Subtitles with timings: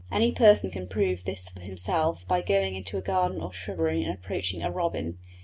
[0.11, 4.11] Any person can prove this for himself by going into a garden or shrubbery and
[4.11, 5.19] approaching a robin.